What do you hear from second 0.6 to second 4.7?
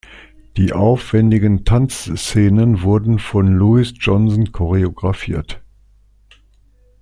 aufwendigen Tanzszenen wurden von Louis Johnson